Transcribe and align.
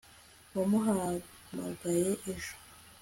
wamuhamagaye 0.55 1.99
ejo 2.31 2.53